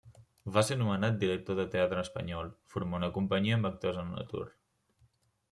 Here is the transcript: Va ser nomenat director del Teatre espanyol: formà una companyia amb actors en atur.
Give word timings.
Va 0.53 0.61
ser 0.69 0.77
nomenat 0.77 1.19
director 1.23 1.59
del 1.59 1.67
Teatre 1.75 1.99
espanyol: 2.05 2.49
formà 2.75 2.99
una 3.01 3.11
companyia 3.19 3.61
amb 3.61 3.71
actors 3.73 4.01
en 4.07 4.11
atur. 4.25 4.45